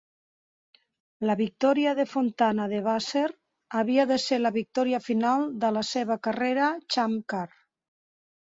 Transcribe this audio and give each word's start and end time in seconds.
La 1.29 1.35
victòria 1.41 1.93
de 1.99 2.05
Fontana 2.13 2.65
de 2.71 2.79
Vasser 2.87 3.23
havia 3.81 4.07
de 4.13 4.19
ser 4.25 4.41
la 4.41 4.53
victòria 4.57 5.03
final 5.11 5.47
de 5.67 5.73
la 5.79 5.87
seva 5.93 6.21
carrera 6.31 6.75
ChampCar. 6.97 7.47